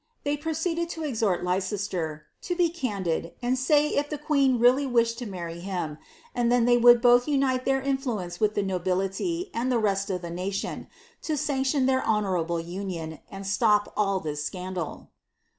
[0.23, 4.87] They proceeded to exhort Leicester ^ to be candid, and say if the queen really
[4.87, 5.99] wished to marry him,
[6.33, 10.23] and then tliey would both unite their influence with the nobility and the rest of
[10.23, 10.87] the nation
[11.21, 15.11] to sanction their honourable union, and stop all this scandal.